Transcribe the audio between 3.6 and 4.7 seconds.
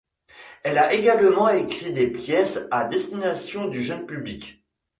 du jeune public.